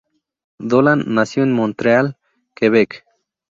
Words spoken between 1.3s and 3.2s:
en Montreal, Quebec.